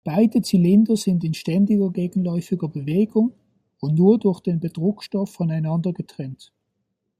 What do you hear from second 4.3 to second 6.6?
den Bedruckstoff voneinander getrennt.